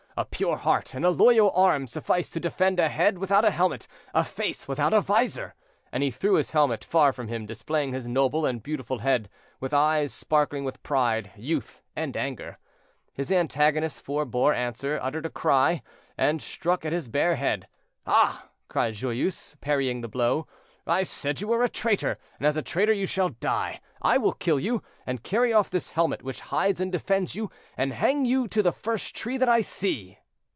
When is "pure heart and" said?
0.25-1.05